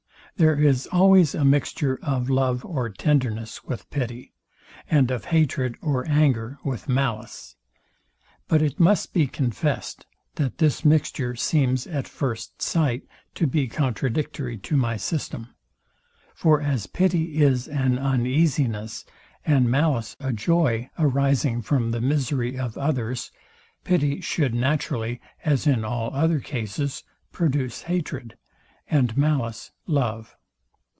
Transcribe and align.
There 0.37 0.59
is 0.59 0.87
always 0.87 1.35
a 1.35 1.45
mixture 1.45 1.99
of 2.01 2.27
love 2.27 2.65
or 2.65 2.89
tenderness 2.89 3.63
with 3.63 3.87
pity, 3.91 4.33
and 4.89 5.11
of 5.11 5.25
hatred 5.25 5.77
or 5.83 6.07
anger 6.07 6.57
with 6.63 6.89
malice. 6.89 7.55
But 8.47 8.63
it 8.63 8.79
must 8.79 9.13
be 9.13 9.27
confessed, 9.27 10.07
that 10.35 10.57
this 10.57 10.83
mixture 10.83 11.35
seems 11.35 11.85
at 11.85 12.07
first 12.07 12.59
sight 12.59 13.03
to 13.35 13.45
be 13.45 13.67
contradictory 13.67 14.57
to 14.59 14.75
my 14.75 14.97
system. 14.97 15.49
For 16.33 16.59
as 16.59 16.87
pity 16.87 17.37
is 17.37 17.67
an 17.67 17.99
uneasiness, 17.99 19.05
and 19.45 19.69
malice 19.69 20.15
a 20.19 20.33
joy, 20.33 20.89
arising 20.97 21.61
from 21.61 21.91
the 21.91 22.01
misery 22.01 22.57
of 22.57 22.79
others, 22.79 23.31
pity 23.83 24.21
should 24.21 24.55
naturally, 24.55 25.21
as 25.45 25.67
in 25.67 25.85
all 25.85 26.09
other 26.15 26.39
cases, 26.39 27.03
produce 27.31 27.83
hatred; 27.83 28.37
and 28.89 29.15
malice, 29.15 29.71
love. 29.87 30.35